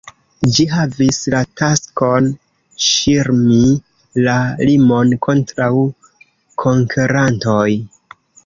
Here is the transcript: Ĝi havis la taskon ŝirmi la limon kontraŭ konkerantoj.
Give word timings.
Ĝi 0.53 0.63
havis 0.69 1.19
la 1.33 1.41
taskon 1.61 2.29
ŝirmi 2.87 3.59
la 4.29 4.35
limon 4.71 5.15
kontraŭ 5.27 5.71
konkerantoj. 6.65 7.67